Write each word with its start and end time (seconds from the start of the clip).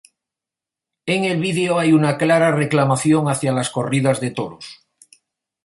En 1.05 1.25
el 1.25 1.39
vídeo 1.39 1.77
hay 1.77 1.93
una 1.93 2.17
clara 2.17 2.49
reclamación 2.49 3.29
hacia 3.29 3.51
las 3.53 3.69
corridas 3.69 4.19
de 4.19 4.31
toros. 4.31 4.79